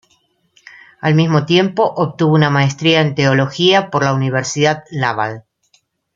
[0.99, 5.45] Al mismo tiempo obtuvo una Maestría en Teología por la Universidad Laval.